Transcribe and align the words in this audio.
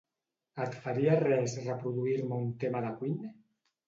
Et 0.63 0.77
faria 0.85 1.17
res 1.19 1.53
reproduir-me 1.65 2.39
un 2.45 2.47
tema 2.65 2.81
de 2.87 2.91
Queen? 3.03 3.21